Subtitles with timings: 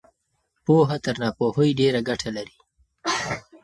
[0.65, 2.55] پوهه تر ناپوهۍ ډېره ګټه لري.